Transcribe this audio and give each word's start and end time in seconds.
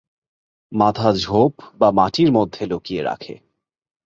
মাথা 0.71 1.09
ঝোপ 1.13 1.53
বা 1.79 1.89
মাটির 1.91 2.29
মধ্যে 2.31 2.63
লুকিয়ে 2.65 3.01
রাখে। 3.03 3.35